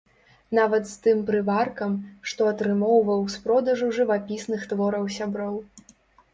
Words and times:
Нават 0.59 0.87
з 0.91 0.95
тым 1.03 1.19
прываркам, 1.27 1.93
што 2.33 2.49
атрымоўваў 2.53 3.21
з 3.37 3.45
продажу 3.47 3.93
жывапісных 4.01 4.61
твораў 4.75 5.05
сяброў. 5.21 5.55